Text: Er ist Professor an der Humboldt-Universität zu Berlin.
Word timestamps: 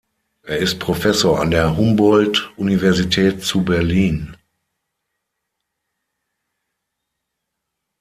Er 0.41 0.57
ist 0.57 0.79
Professor 0.79 1.39
an 1.39 1.51
der 1.51 1.77
Humboldt-Universität 1.77 3.43
zu 3.43 3.63
Berlin. 3.63 4.35